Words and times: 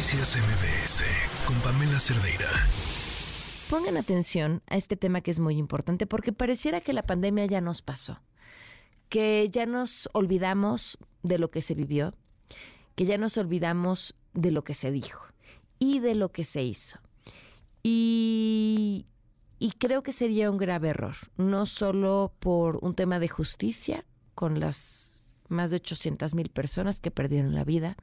Noticias 0.00 0.38
MBS 0.38 1.04
con 1.46 1.60
Pamela 1.60 2.00
Cerdeira. 2.00 2.48
Pongan 3.68 3.98
atención 3.98 4.62
a 4.66 4.78
este 4.78 4.96
tema 4.96 5.20
que 5.20 5.30
es 5.30 5.40
muy 5.40 5.58
importante 5.58 6.06
porque 6.06 6.32
pareciera 6.32 6.80
que 6.80 6.94
la 6.94 7.02
pandemia 7.02 7.44
ya 7.44 7.60
nos 7.60 7.82
pasó, 7.82 8.18
que 9.10 9.50
ya 9.52 9.66
nos 9.66 10.08
olvidamos 10.14 10.96
de 11.22 11.38
lo 11.38 11.50
que 11.50 11.60
se 11.60 11.74
vivió, 11.74 12.14
que 12.94 13.04
ya 13.04 13.18
nos 13.18 13.36
olvidamos 13.36 14.14
de 14.32 14.50
lo 14.52 14.64
que 14.64 14.72
se 14.72 14.90
dijo 14.90 15.20
y 15.78 15.98
de 15.98 16.14
lo 16.14 16.32
que 16.32 16.46
se 16.46 16.62
hizo. 16.62 16.98
Y, 17.82 19.04
y 19.58 19.72
creo 19.72 20.02
que 20.02 20.12
sería 20.12 20.50
un 20.50 20.56
grave 20.56 20.88
error, 20.88 21.16
no 21.36 21.66
solo 21.66 22.32
por 22.40 22.78
un 22.80 22.94
tema 22.94 23.18
de 23.18 23.28
justicia 23.28 24.06
con 24.34 24.60
las 24.60 25.09
más 25.50 25.70
de 25.70 25.76
800 25.76 26.34
mil 26.34 26.48
personas 26.50 27.00
que 27.00 27.10
perdieron 27.10 27.54
la 27.54 27.64
vida, 27.64 27.96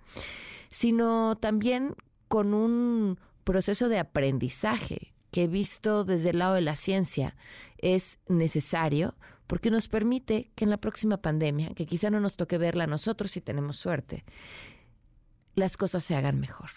sino 0.69 1.35
también 1.37 1.95
con 2.27 2.53
un 2.53 3.19
proceso 3.43 3.89
de 3.89 3.99
aprendizaje 3.99 5.13
que 5.31 5.47
visto 5.47 6.03
desde 6.03 6.31
el 6.31 6.39
lado 6.39 6.55
de 6.55 6.61
la 6.61 6.75
ciencia 6.75 7.35
es 7.77 8.19
necesario 8.27 9.15
porque 9.47 9.71
nos 9.71 9.87
permite 9.87 10.51
que 10.55 10.65
en 10.65 10.69
la 10.69 10.77
próxima 10.77 11.17
pandemia, 11.17 11.73
que 11.73 11.85
quizá 11.85 12.09
no 12.09 12.19
nos 12.19 12.35
toque 12.35 12.57
verla 12.57 12.83
a 12.83 12.87
nosotros 12.87 13.31
si 13.31 13.41
tenemos 13.41 13.77
suerte, 13.77 14.25
las 15.55 15.77
cosas 15.77 16.03
se 16.03 16.15
hagan 16.15 16.39
mejor, 16.39 16.69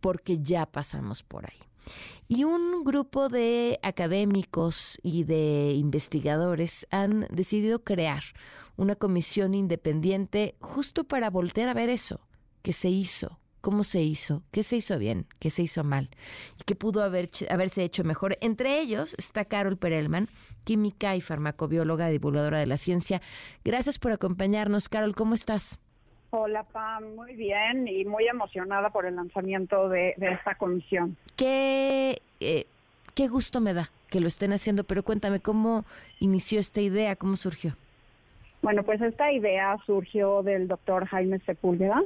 porque 0.00 0.38
ya 0.38 0.66
pasamos 0.66 1.22
por 1.22 1.46
ahí. 1.46 1.58
Y 2.28 2.44
un 2.44 2.84
grupo 2.84 3.28
de 3.28 3.78
académicos 3.82 4.98
y 5.02 5.24
de 5.24 5.72
investigadores 5.74 6.86
han 6.90 7.26
decidido 7.30 7.84
crear 7.84 8.22
una 8.76 8.96
comisión 8.96 9.54
independiente 9.54 10.56
justo 10.60 11.04
para 11.04 11.30
voltear 11.30 11.68
a 11.68 11.74
ver 11.74 11.90
eso, 11.90 12.20
que 12.62 12.72
se 12.72 12.88
hizo, 12.88 13.38
cómo 13.60 13.84
se 13.84 14.02
hizo, 14.02 14.42
qué 14.50 14.62
se 14.62 14.76
hizo 14.76 14.98
bien, 14.98 15.26
qué 15.38 15.50
se 15.50 15.62
hizo 15.62 15.84
mal 15.84 16.10
qué 16.64 16.74
pudo 16.74 17.02
haber, 17.02 17.30
haberse 17.50 17.84
hecho 17.84 18.04
mejor. 18.04 18.38
Entre 18.40 18.80
ellos 18.80 19.14
está 19.18 19.44
Carol 19.44 19.76
Perelman, 19.76 20.28
química 20.64 21.16
y 21.16 21.20
farmacobióloga, 21.20 22.08
divulgadora 22.08 22.58
de 22.58 22.66
la 22.66 22.76
ciencia. 22.76 23.20
Gracias 23.64 23.98
por 23.98 24.12
acompañarnos. 24.12 24.88
Carol, 24.88 25.14
¿cómo 25.14 25.34
estás? 25.34 25.80
Hola 26.36 26.64
Pam, 26.64 27.14
muy 27.14 27.36
bien 27.36 27.86
y 27.86 28.04
muy 28.04 28.26
emocionada 28.26 28.90
por 28.90 29.06
el 29.06 29.14
lanzamiento 29.14 29.88
de, 29.88 30.16
esta 30.18 30.56
comisión. 30.56 31.16
Qué, 31.36 32.18
eh, 32.40 32.66
qué 33.14 33.28
gusto 33.28 33.60
me 33.60 33.72
da 33.72 33.88
que 34.10 34.18
lo 34.18 34.26
estén 34.26 34.52
haciendo, 34.52 34.82
pero 34.82 35.04
cuéntame 35.04 35.38
cómo 35.38 35.84
inició 36.18 36.58
esta 36.58 36.80
idea, 36.80 37.14
cómo 37.14 37.36
surgió. 37.36 37.76
Bueno, 38.62 38.82
pues 38.82 39.00
esta 39.00 39.30
idea 39.30 39.76
surgió 39.86 40.42
del 40.42 40.66
doctor 40.66 41.06
Jaime 41.06 41.38
Sepúlveda. 41.46 42.02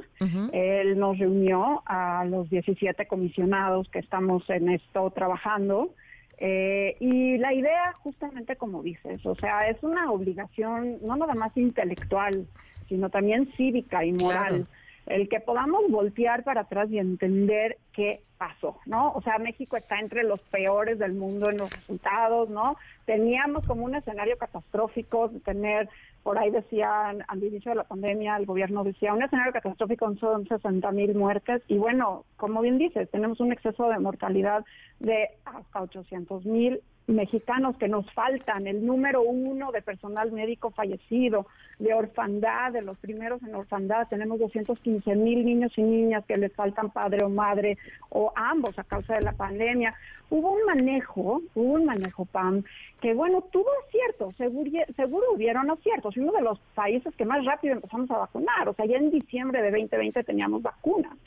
Él 0.53 0.99
nos 0.99 1.17
reunió 1.17 1.81
a 1.87 2.23
los 2.25 2.51
17 2.51 3.07
comisionados 3.07 3.89
que 3.89 3.97
estamos 3.97 4.47
en 4.51 4.69
esto 4.69 5.09
trabajando. 5.09 5.89
Eh, 6.37 6.97
y 6.99 7.39
la 7.39 7.51
idea, 7.51 7.93
justamente 8.03 8.57
como 8.57 8.83
dices, 8.83 9.25
o 9.25 9.33
sea, 9.33 9.69
es 9.69 9.81
una 9.81 10.11
obligación 10.11 10.99
no 11.01 11.15
nada 11.15 11.33
más 11.33 11.57
intelectual, 11.57 12.45
sino 12.89 13.09
también 13.09 13.51
cívica 13.55 14.03
y 14.03 14.11
moral 14.11 14.67
el 15.09 15.27
que 15.27 15.39
podamos 15.39 15.89
voltear 15.89 16.43
para 16.43 16.61
atrás 16.61 16.89
y 16.91 16.99
entender 16.99 17.77
qué 17.93 18.21
pasó, 18.37 18.77
¿no? 18.85 19.11
O 19.13 19.21
sea, 19.21 19.37
México 19.39 19.75
está 19.75 19.99
entre 19.99 20.23
los 20.23 20.39
peores 20.39 20.99
del 20.99 21.13
mundo 21.13 21.49
en 21.49 21.57
los 21.57 21.69
resultados, 21.71 22.49
¿no? 22.49 22.77
Teníamos 23.05 23.67
como 23.67 23.83
un 23.83 23.95
escenario 23.95 24.37
catastrófico 24.37 25.27
de 25.27 25.39
tener, 25.39 25.89
por 26.23 26.37
ahí 26.37 26.51
decían 26.51 27.25
al 27.27 27.43
inicio 27.43 27.71
de 27.71 27.77
la 27.77 27.83
pandemia, 27.83 28.37
el 28.37 28.45
gobierno 28.45 28.83
decía, 28.83 29.13
un 29.13 29.23
escenario 29.23 29.51
catastrófico 29.51 30.15
son 30.17 30.47
60 30.47 30.91
mil 30.91 31.15
muertes 31.15 31.63
y 31.67 31.77
bueno, 31.77 32.23
como 32.37 32.61
bien 32.61 32.77
dices, 32.77 33.09
tenemos 33.09 33.39
un 33.39 33.51
exceso 33.51 33.89
de 33.89 33.99
mortalidad 33.99 34.63
de 34.99 35.31
hasta 35.43 35.81
800 35.81 36.45
mil 36.45 36.81
mexicanos 37.09 37.77
que 37.77 37.87
nos 37.87 38.11
faltan, 38.13 38.65
el 38.67 38.85
número 38.85 39.21
uno 39.21 39.71
de 39.71 39.81
personal 39.81 40.31
médico 40.31 40.71
fallecido, 40.71 41.47
de 41.79 41.93
orfandad, 41.93 42.73
de 42.73 42.81
los 42.81 42.97
primeros 42.97 43.41
en 43.43 43.55
orfandad, 43.55 44.07
tenemos 44.07 44.39
215 44.39 45.15
mil 45.15 45.45
niños 45.45 45.71
y 45.77 45.81
niñas 45.81 46.25
que 46.25 46.35
les 46.35 46.53
faltan 46.53 46.91
padre 46.91 47.23
o 47.23 47.29
madre 47.29 47.77
o 48.09 48.31
ambos 48.35 48.77
a 48.77 48.83
causa 48.83 49.13
de 49.13 49.21
la 49.21 49.33
pandemia. 49.33 49.95
Hubo 50.31 50.51
un 50.51 50.63
manejo, 50.65 51.41
hubo 51.55 51.73
un 51.73 51.85
manejo, 51.85 52.25
PAM, 52.25 52.63
que 53.01 53.15
bueno, 53.15 53.41
tuvo 53.51 53.65
aciertos, 53.87 54.35
seguro, 54.35 54.69
seguro 54.95 55.25
hubieron 55.33 55.71
aciertos. 55.71 56.15
Uno 56.17 56.31
de 56.33 56.41
los 56.41 56.59
países 56.75 57.15
que 57.15 57.25
más 57.25 57.43
rápido 57.45 57.73
empezamos 57.73 58.11
a 58.11 58.19
vacunar, 58.19 58.67
o 58.69 58.73
sea, 58.73 58.85
ya 58.85 58.97
en 58.97 59.09
diciembre 59.09 59.61
de 59.61 59.71
2020 59.71 60.23
teníamos 60.23 60.61
vacunas, 60.61 61.17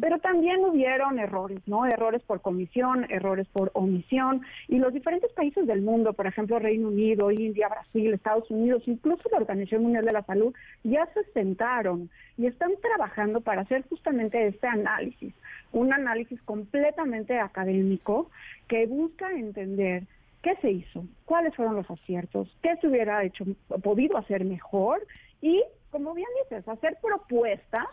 pero 0.00 0.18
también 0.20 0.64
hubieron 0.64 1.18
errores, 1.18 1.58
¿no? 1.66 1.86
Errores 1.86 2.22
por 2.22 2.40
comisión, 2.40 3.04
errores 3.10 3.48
por 3.52 3.72
omisión, 3.74 4.42
y 4.68 4.78
los 4.78 4.92
diferentes 4.92 5.31
países 5.32 5.66
del 5.66 5.82
mundo, 5.82 6.12
por 6.12 6.26
ejemplo, 6.26 6.58
Reino 6.58 6.88
Unido, 6.88 7.30
India, 7.30 7.68
Brasil, 7.68 8.12
Estados 8.12 8.50
Unidos, 8.50 8.82
incluso 8.86 9.28
la 9.30 9.38
Organización 9.38 9.82
Mundial 9.82 10.04
de 10.04 10.12
la 10.12 10.22
Salud, 10.22 10.54
ya 10.84 11.06
se 11.14 11.24
sentaron 11.32 12.10
y 12.38 12.46
están 12.46 12.72
trabajando 12.80 13.40
para 13.40 13.62
hacer 13.62 13.84
justamente 13.88 14.46
este 14.46 14.66
análisis, 14.66 15.34
un 15.72 15.92
análisis 15.92 16.40
completamente 16.42 17.38
académico 17.38 18.30
que 18.68 18.86
busca 18.86 19.30
entender 19.32 20.04
qué 20.42 20.56
se 20.56 20.70
hizo, 20.70 21.04
cuáles 21.24 21.54
fueron 21.54 21.76
los 21.76 21.90
aciertos, 21.90 22.48
qué 22.62 22.76
se 22.76 22.88
hubiera 22.88 23.24
hecho, 23.24 23.44
podido 23.82 24.18
hacer 24.18 24.44
mejor 24.44 25.06
y, 25.40 25.62
como 25.90 26.14
bien 26.14 26.28
dices, 26.44 26.66
hacer 26.68 26.98
propuestas 27.02 27.86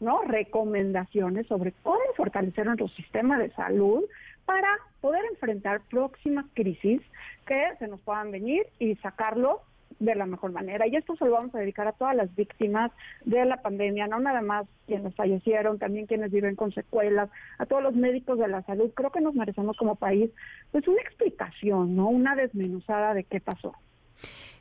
¿no? 0.00 0.22
recomendaciones 0.22 1.46
sobre 1.46 1.72
cómo 1.82 2.00
fortalecer 2.16 2.66
nuestro 2.66 2.88
sistema 2.88 3.38
de 3.38 3.50
salud 3.50 4.04
para 4.50 4.80
poder 5.00 5.24
enfrentar 5.30 5.80
próximas 5.88 6.44
crisis 6.54 7.00
que 7.46 7.62
se 7.78 7.86
nos 7.86 8.00
puedan 8.00 8.32
venir 8.32 8.66
y 8.80 8.96
sacarlo 8.96 9.62
de 10.00 10.16
la 10.16 10.26
mejor 10.26 10.50
manera. 10.50 10.88
Y 10.88 10.96
esto 10.96 11.14
se 11.14 11.24
lo 11.24 11.30
vamos 11.30 11.54
a 11.54 11.58
dedicar 11.58 11.86
a 11.86 11.92
todas 11.92 12.16
las 12.16 12.34
víctimas 12.34 12.90
de 13.24 13.44
la 13.44 13.62
pandemia, 13.62 14.08
no 14.08 14.18
nada 14.18 14.42
más 14.42 14.66
quienes 14.88 15.14
fallecieron, 15.14 15.78
también 15.78 16.06
quienes 16.06 16.32
viven 16.32 16.56
con 16.56 16.72
secuelas, 16.72 17.30
a 17.58 17.66
todos 17.66 17.80
los 17.80 17.94
médicos 17.94 18.40
de 18.40 18.48
la 18.48 18.62
salud. 18.62 18.90
Creo 18.92 19.12
que 19.12 19.20
nos 19.20 19.36
merecemos 19.36 19.76
como 19.76 19.94
país 19.94 20.32
pues 20.72 20.88
una 20.88 21.00
explicación, 21.00 21.94
¿no? 21.94 22.08
Una 22.08 22.34
desmenuzada 22.34 23.14
de 23.14 23.22
qué 23.22 23.40
pasó. 23.40 23.76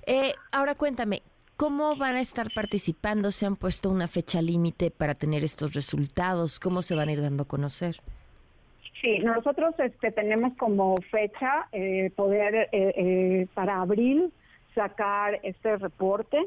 Eh, 0.06 0.34
ahora 0.52 0.76
cuéntame, 0.76 1.24
¿Cómo 1.58 1.98
van 1.98 2.16
a 2.16 2.22
estar 2.22 2.48
participando? 2.56 3.32
¿Se 3.32 3.46
han 3.46 3.58
puesto 3.58 3.90
una 3.90 4.08
fecha 4.08 4.42
límite 4.42 4.92
para 4.92 5.16
tener 5.16 5.44
estos 5.44 5.74
resultados? 5.74 6.58
¿Cómo 6.58 6.82
se 6.82 6.96
van 6.96 7.10
a 7.10 7.12
ir 7.12 7.22
dando 7.22 7.44
a 7.44 7.48
conocer? 7.48 8.02
Sí, 9.02 9.20
nosotros 9.20 9.76
este, 9.80 10.12
tenemos 10.12 10.58
como 10.58 10.96
fecha 11.10 11.68
eh, 11.72 12.12
poder 12.16 12.56
eh, 12.56 12.68
eh, 12.72 13.48
para 13.54 13.82
abril 13.82 14.34
sacar 14.76 15.40
este 15.44 15.78
reporte, 15.78 16.38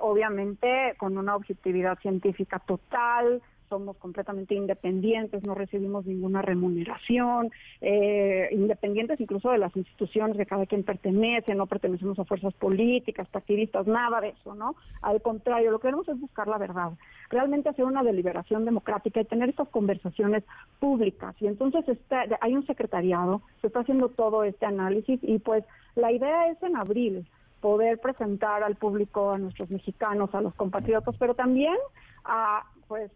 obviamente 0.00 0.94
con 0.98 1.16
una 1.16 1.36
objetividad 1.36 1.98
científica 2.00 2.58
total, 2.58 3.40
somos 3.70 3.96
completamente 3.98 4.54
independientes, 4.54 5.44
no 5.44 5.54
recibimos 5.54 6.04
ninguna 6.04 6.42
remuneración, 6.42 7.50
eh, 7.80 8.48
independientes 8.50 9.20
incluso 9.20 9.50
de 9.50 9.58
las 9.58 9.74
instituciones 9.76 10.36
que 10.36 10.44
cada 10.44 10.66
quien 10.66 10.82
pertenece, 10.82 11.54
no 11.54 11.66
pertenecemos 11.66 12.18
a 12.18 12.24
fuerzas 12.24 12.52
políticas, 12.54 13.28
partidistas, 13.28 13.86
nada 13.86 14.20
de 14.20 14.30
eso, 14.30 14.54
¿no? 14.54 14.74
Al 15.00 15.22
contrario, 15.22 15.70
lo 15.70 15.78
que 15.78 15.86
queremos 15.86 16.08
es 16.08 16.20
buscar 16.20 16.48
la 16.48 16.58
verdad, 16.58 16.92
realmente 17.30 17.68
hacer 17.68 17.84
una 17.84 18.02
deliberación 18.02 18.64
democrática 18.64 19.20
y 19.20 19.24
tener 19.24 19.48
estas 19.48 19.68
conversaciones 19.68 20.42
públicas. 20.80 21.36
Y 21.40 21.46
entonces 21.46 21.88
está, 21.88 22.24
hay 22.40 22.54
un 22.54 22.66
secretariado, 22.66 23.40
se 23.60 23.68
está 23.68 23.80
haciendo 23.80 24.08
todo 24.08 24.42
este 24.42 24.66
análisis 24.66 25.20
y 25.22 25.38
pues 25.38 25.64
la 25.94 26.10
idea 26.10 26.48
es 26.48 26.60
en 26.64 26.76
abril 26.76 27.24
poder 27.60 27.98
presentar 27.98 28.64
al 28.64 28.74
público, 28.74 29.30
a 29.30 29.38
nuestros 29.38 29.70
mexicanos, 29.70 30.34
a 30.34 30.40
los 30.40 30.54
compatriotas, 30.54 31.14
pero 31.18 31.34
también 31.34 31.76
a 32.24 32.64
pues 32.88 33.12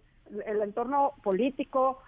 el 0.46 0.62
entorno 0.62 1.12
político, 1.22 1.98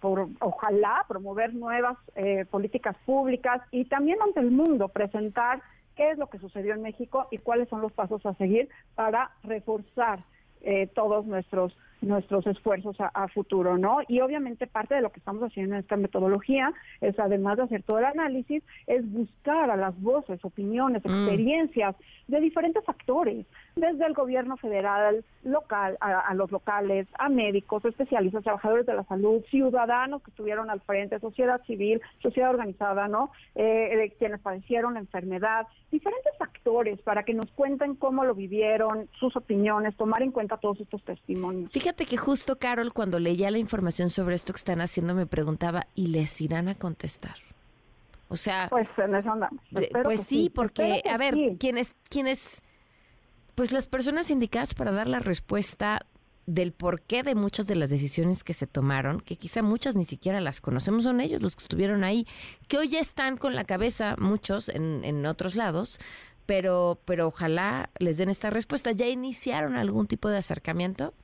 por, 0.00 0.28
ojalá 0.40 1.04
promover 1.08 1.54
nuevas 1.54 1.96
eh, 2.16 2.44
políticas 2.44 2.96
públicas 3.06 3.62
y 3.70 3.84
también 3.84 4.18
ante 4.22 4.40
el 4.40 4.50
mundo 4.50 4.88
presentar 4.88 5.62
qué 5.96 6.10
es 6.10 6.18
lo 6.18 6.28
que 6.28 6.38
sucedió 6.38 6.74
en 6.74 6.82
México 6.82 7.28
y 7.30 7.38
cuáles 7.38 7.68
son 7.68 7.80
los 7.80 7.92
pasos 7.92 8.24
a 8.26 8.34
seguir 8.34 8.68
para 8.94 9.30
reforzar 9.44 10.20
eh, 10.62 10.86
todos 10.88 11.26
nuestros 11.26 11.76
nuestros 12.00 12.46
esfuerzos 12.46 12.96
a, 12.98 13.28
futuro, 13.28 13.78
¿no? 13.78 13.98
Y 14.08 14.20
obviamente 14.20 14.66
parte 14.66 14.94
de 14.94 15.00
lo 15.00 15.10
que 15.10 15.18
estamos 15.18 15.42
haciendo 15.42 15.74
en 15.74 15.80
esta 15.80 15.96
metodología 15.96 16.72
es, 17.00 17.18
además 17.18 17.56
de 17.56 17.64
hacer 17.64 17.82
todo 17.82 17.98
el 17.98 18.04
análisis, 18.04 18.62
es 18.86 19.10
buscar 19.10 19.70
a 19.70 19.76
las 19.76 19.98
voces, 20.00 20.44
opiniones, 20.44 21.02
mm. 21.04 21.08
experiencias 21.08 21.96
de 22.28 22.40
diferentes 22.40 22.86
actores, 22.88 23.46
desde 23.76 24.06
el 24.06 24.14
gobierno 24.14 24.56
federal, 24.56 25.24
local, 25.42 25.96
a, 26.00 26.32
los 26.34 26.50
locales, 26.50 27.06
a 27.18 27.28
médicos, 27.28 27.84
especialistas, 27.84 28.44
trabajadores 28.44 28.86
de 28.86 28.94
la 28.94 29.04
salud, 29.04 29.42
ciudadanos 29.50 30.22
que 30.22 30.30
estuvieron 30.30 30.70
al 30.70 30.80
frente, 30.80 31.18
sociedad 31.20 31.60
civil, 31.66 32.00
sociedad 32.22 32.50
organizada, 32.50 33.08
¿no? 33.08 33.30
Eh, 33.54 34.12
quienes 34.18 34.40
padecieron 34.40 34.94
la 34.94 35.00
enfermedad, 35.00 35.66
diferentes 35.90 36.32
actores 36.40 37.00
para 37.02 37.24
que 37.24 37.34
nos 37.34 37.50
cuenten 37.52 37.94
cómo 37.94 38.24
lo 38.24 38.34
vivieron, 38.34 39.08
sus 39.18 39.36
opiniones, 39.36 39.96
tomar 39.96 40.22
en 40.22 40.30
cuenta 40.30 40.56
todos 40.56 40.80
estos 40.80 41.02
testimonios. 41.02 41.70
Fíjate 41.70 41.93
fíjate 41.94 42.06
que 42.06 42.16
justo 42.16 42.58
Carol, 42.58 42.92
cuando 42.92 43.20
leía 43.20 43.52
la 43.52 43.58
información 43.58 44.10
sobre 44.10 44.34
esto 44.34 44.52
que 44.52 44.58
están 44.58 44.80
haciendo, 44.80 45.14
me 45.14 45.26
preguntaba, 45.26 45.86
¿y 45.94 46.08
les 46.08 46.40
irán 46.40 46.68
a 46.68 46.74
contestar? 46.74 47.36
O 48.28 48.36
sea... 48.36 48.68
Pues 48.68 48.88
en 48.98 49.14
eso 49.14 49.30
andamos. 49.30 49.60
pues 50.02 50.22
sí, 50.22 50.50
porque, 50.52 51.02
a 51.08 51.16
ver, 51.16 51.36
¿quiénes, 51.60 51.94
quiénes, 52.08 52.62
pues 53.54 53.70
las 53.70 53.86
personas 53.86 54.30
indicadas 54.32 54.74
para 54.74 54.90
dar 54.90 55.06
la 55.08 55.20
respuesta 55.20 56.04
del 56.46 56.72
porqué 56.72 57.22
de 57.22 57.36
muchas 57.36 57.68
de 57.68 57.76
las 57.76 57.90
decisiones 57.90 58.42
que 58.42 58.54
se 58.54 58.66
tomaron, 58.66 59.20
que 59.20 59.36
quizá 59.36 59.62
muchas 59.62 59.94
ni 59.94 60.04
siquiera 60.04 60.40
las 60.40 60.60
conocemos, 60.60 61.04
son 61.04 61.20
ellos 61.20 61.42
los 61.42 61.54
que 61.54 61.62
estuvieron 61.62 62.02
ahí, 62.02 62.26
que 62.66 62.76
hoy 62.76 62.88
ya 62.88 62.98
están 62.98 63.36
con 63.36 63.54
la 63.54 63.62
cabeza 63.62 64.16
muchos 64.18 64.68
en, 64.68 65.04
en 65.04 65.24
otros 65.26 65.54
lados, 65.54 66.00
pero, 66.44 66.98
pero 67.04 67.28
ojalá 67.28 67.90
les 68.00 68.18
den 68.18 68.30
esta 68.30 68.50
respuesta. 68.50 68.90
¿Ya 68.90 69.06
iniciaron 69.06 69.76
algún 69.76 70.08
tipo 70.08 70.28
de 70.28 70.38
acercamiento? 70.38 71.14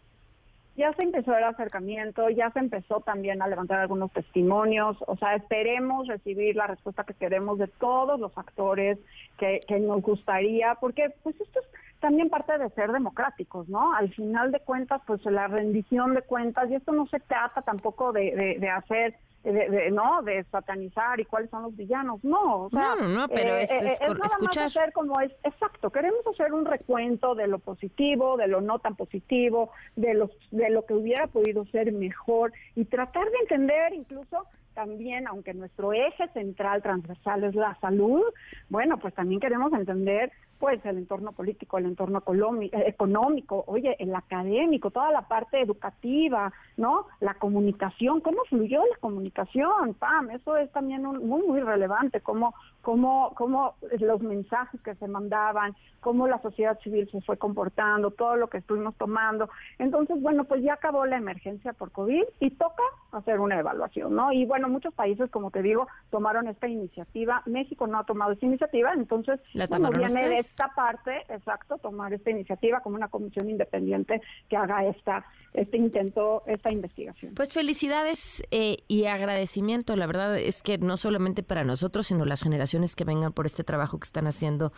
Ya 0.77 0.93
se 0.95 1.03
empezó 1.03 1.37
el 1.37 1.45
acercamiento, 1.45 2.31
ya 2.31 2.51
se 2.53 2.61
empezó 2.61 3.01
también 3.01 3.43
a 3.43 3.49
levantar 3.49 3.81
algunos 3.81 4.13
testimonios, 4.13 4.97
o 5.07 5.17
sea, 5.17 5.35
esperemos 5.35 6.07
recibir 6.07 6.57
la 6.57 6.69
respuesta 6.69 7.05
que 7.05 7.15
queremos 7.15 7.59
de 7.59 7.67
todos 7.67 8.19
los 8.19 8.37
actores 8.39 8.99
que, 9.39 9.61
que 9.67 9.79
nos 9.81 10.01
gustaría, 10.01 10.77
porque 10.77 11.13
pues 11.23 11.39
esto 11.41 11.61
es 11.61 11.67
también 12.01 12.29
parte 12.29 12.57
de 12.59 12.71
ser 12.71 12.91
democráticos, 12.93 13.69
¿no? 13.69 13.95
Al 13.95 14.13
final 14.15 14.51
de 14.51 14.61
cuentas, 14.61 15.03
pues 15.07 15.25
la 15.27 15.47
rendición 15.47 16.15
de 16.15 16.23
cuentas, 16.23 16.71
y 16.71 16.75
esto 16.75 16.93
no 16.93 17.07
se 17.07 17.21
trata 17.21 17.63
tampoco 17.63 18.13
de, 18.13 18.57
de, 18.59 18.69
hacer 18.71 19.15
de, 19.43 19.91
no 19.91 20.23
de 20.23 20.45
satanizar 20.45 21.19
y 21.19 21.25
cuáles 21.25 21.51
son 21.51 21.63
los 21.63 21.77
villanos. 21.77 22.23
No 22.23 22.65
o 22.65 22.71
sea, 22.71 22.95
no 22.97 23.09
no 23.09 23.29
pero 23.29 23.55
es, 23.57 23.71
eh, 23.71 23.93
es, 23.93 24.01
nada 24.01 24.27
escuchar. 24.27 24.65
más 24.65 24.77
hacer 24.77 24.93
como 24.93 25.21
es 25.21 25.33
exacto 25.45 25.91
queremos 25.91 26.27
hacer 26.27 26.53
un 26.53 26.65
recuento 26.65 27.35
de 27.35 27.47
lo 27.47 27.59
positivo 27.59 28.37
de 28.37 28.49
lo 28.49 28.61
no 28.61 28.79
tan 28.79 28.97
positivo 28.97 29.71
de 29.97 30.15
los 30.15 30.31
de 30.51 30.71
lo 30.71 30.85
que 30.85 30.95
hubiera 30.95 31.27
podido 31.27 31.65
ser 31.67 31.93
mejor 31.93 32.53
y 32.75 32.85
tratar 32.85 33.25
de 33.31 33.39
entender 33.39 33.95
incluso 33.95 34.47
también, 34.75 35.27
aunque 35.27 35.55
nuestro 35.55 35.93
eje 35.93 36.29
central 36.29 36.83
transversal 36.83 37.45
es 37.45 37.55
la 37.55 37.75
salud, 37.81 38.23
bueno, 38.69 38.99
pues 38.99 39.15
también 39.15 39.41
queremos 39.41 39.73
entender 39.73 40.33
pues 40.61 40.85
el 40.85 40.99
entorno 40.99 41.33
político, 41.33 41.79
el 41.79 41.87
entorno 41.87 42.23
eh, 42.61 42.71
económico, 42.87 43.65
oye, 43.67 43.97
el 43.99 44.15
académico, 44.15 44.91
toda 44.91 45.11
la 45.11 45.23
parte 45.23 45.59
educativa, 45.59 46.53
¿no? 46.77 47.07
La 47.21 47.33
comunicación, 47.35 48.21
cómo 48.21 48.45
fluyó 48.45 48.83
la 48.85 48.97
comunicación, 49.01 49.95
Pam, 49.95 50.31
eso 50.31 50.59
es 50.59 50.71
también 50.71 51.03
muy, 51.03 51.47
muy 51.47 51.61
relevante, 51.61 52.21
cómo, 52.21 52.55
cómo, 52.83 53.33
cómo 53.37 53.75
los 53.99 54.21
mensajes 54.21 54.79
que 54.83 54.95
se 54.97 55.09
mandaban, 55.09 55.75
cómo 56.01 56.29
la 56.29 56.41
sociedad 56.43 56.79
civil 56.81 57.09
se 57.11 57.23
fue 57.23 57.39
comportando, 57.39 58.11
todo 58.11 58.37
lo 58.37 58.49
que 58.49 58.59
estuvimos 58.59 58.95
tomando. 58.97 59.49
Entonces, 59.79 60.21
bueno, 60.21 60.45
pues 60.45 60.63
ya 60.63 60.75
acabó 60.75 61.07
la 61.07 61.17
emergencia 61.17 61.73
por 61.73 61.91
COVID 61.91 62.25
y 62.39 62.51
toca 62.51 62.83
hacer 63.13 63.41
una 63.41 63.59
evaluación, 63.59 64.15
¿no? 64.15 64.31
Y 64.31 64.45
bueno, 64.45 64.60
muchos 64.69 64.95
países, 64.95 65.31
como 65.31 65.51
te 65.51 65.63
digo, 65.63 65.87
tomaron 66.11 66.49
esta 66.49 66.69
iniciativa. 66.69 67.43
México 67.47 67.87
no 67.87 67.99
ha 67.99 68.05
tomado 68.05 68.33
esta 68.33 68.47
iniciativa, 68.47 68.93
entonces, 68.93 69.41
la 69.53 69.67
bueno, 69.67 69.91
viene 69.91 70.29
de 70.29 70.39
esta 70.39 70.69
parte, 70.75 71.25
exacto, 71.29 71.79
tomar 71.79 72.13
esta 72.13 72.31
iniciativa 72.31 72.81
como 72.81 72.97
una 72.97 73.09
comisión 73.09 73.49
independiente 73.49 74.21
que 74.49 74.57
haga 74.57 74.85
esta 74.85 75.25
este 75.53 75.77
intento, 75.77 76.43
esta 76.47 76.71
investigación. 76.71 77.35
Pues 77.35 77.53
felicidades 77.53 78.43
eh, 78.51 78.79
y 78.87 79.07
agradecimiento. 79.07 79.97
La 79.97 80.07
verdad 80.07 80.39
es 80.39 80.63
que 80.63 80.79
no 80.79 80.97
solamente 80.97 81.43
para 81.43 81.65
nosotros, 81.65 82.07
sino 82.07 82.25
las 82.25 82.43
generaciones 82.43 82.95
que 82.95 83.05
vengan 83.05 83.33
por 83.33 83.47
este 83.47 83.65
trabajo 83.65 83.99
que 83.99 84.05
están 84.05 84.27
haciendo 84.27 84.73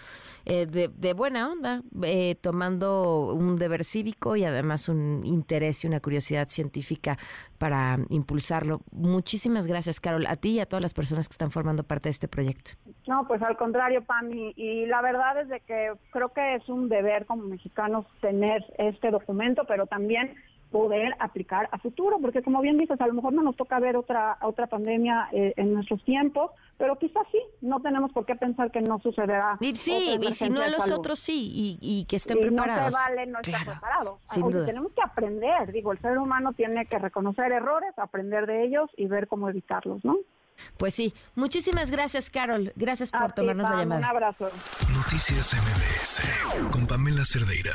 eh, 0.46 0.67
de, 0.67 1.12
buena 1.12 1.52
onda, 1.52 1.82
eh, 2.02 2.37
tomando 2.37 3.34
un 3.34 3.56
deber 3.56 3.84
cívico 3.84 4.34
y 4.37 4.44
además 4.44 4.88
un 4.88 5.23
interés 5.25 5.84
y 5.84 5.88
una 5.88 6.00
curiosidad 6.00 6.49
científica 6.49 7.19
para 7.58 7.99
impulsarlo. 8.08 8.81
Muchísimas 8.93 9.67
gracias, 9.67 9.71
Carol, 10.00 10.26
a 10.26 10.36
ti 10.36 10.50
y 10.52 10.60
a 10.60 10.66
todas 10.66 10.82
las 10.82 10.94
personas 10.94 11.28
que 11.28 11.32
están 11.32 11.50
formando 11.50 11.82
parte 11.82 12.04
de 12.04 12.10
este 12.10 12.28
proyecto. 12.28 12.72
No, 13.06 13.26
pues 13.26 13.42
al 13.42 13.56
contrario, 13.56 14.02
Pami, 14.02 14.52
y 14.56 14.86
la 14.86 15.00
verdad 15.02 15.40
es 15.40 15.48
de 15.48 15.60
que 15.60 15.92
creo 16.10 16.30
que 16.30 16.54
es 16.56 16.69
un 16.69 16.88
deber 16.88 17.26
como 17.26 17.44
mexicanos 17.44 18.06
tener 18.20 18.64
este 18.78 19.10
documento, 19.10 19.64
pero 19.66 19.86
también 19.86 20.34
poder 20.72 21.14
aplicar 21.20 21.69
a 21.70 21.78
futuro, 21.78 22.19
porque 22.20 22.42
como 22.42 22.60
bien 22.60 22.78
dices, 22.78 23.00
a 23.00 23.06
lo 23.06 23.12
mejor 23.12 23.34
no 23.34 23.42
nos 23.42 23.56
toca 23.56 23.78
ver 23.78 23.96
otra 23.96 24.38
otra 24.42 24.66
pandemia 24.66 25.28
eh, 25.32 25.52
en 25.56 25.74
nuestros 25.74 26.02
tiempos, 26.04 26.50
pero 26.78 26.98
quizás 26.98 27.24
sí, 27.30 27.38
no 27.60 27.80
tenemos 27.80 28.10
por 28.12 28.26
qué 28.26 28.34
pensar 28.34 28.72
que 28.72 28.80
no 28.80 28.98
sucederá. 29.00 29.58
Y 29.60 29.76
sí, 29.76 30.19
y 30.20 30.32
si 30.32 30.50
no 30.50 30.62
a 30.62 30.69
los 30.69 30.90
otros 30.90 31.20
sí, 31.20 31.78
y, 31.80 32.04
que 32.06 32.16
estén 32.16 32.40
preparados. 32.40 32.92
No 32.94 32.98
se 33.00 33.08
vale 33.08 33.26
no 33.26 33.40
estar 33.40 33.64
preparados. 33.64 34.20
Tenemos 34.66 34.92
que 34.92 35.02
aprender, 35.02 35.70
digo, 35.70 35.92
el 35.92 36.00
ser 36.00 36.19
humano 36.19 36.52
tiene 36.54 36.86
que 36.86 36.98
reconocer 36.98 37.52
errores, 37.52 37.96
aprender 37.98 38.46
de 38.46 38.64
ellos 38.64 38.90
y 38.96 39.06
ver 39.06 39.28
cómo 39.28 39.48
evitarlos, 39.48 40.04
¿no? 40.04 40.16
Pues 40.76 40.94
sí, 40.94 41.14
muchísimas 41.34 41.90
gracias, 41.90 42.30
Carol. 42.30 42.72
Gracias 42.76 43.10
por 43.10 43.32
tomarnos 43.32 43.70
la 43.70 43.76
llamada. 43.76 44.00
Un 44.00 44.04
abrazo. 44.04 44.48
Noticias 44.94 45.54
MBS 45.54 46.70
con 46.70 46.86
Pamela 46.86 47.24
Cerdeira. 47.24 47.74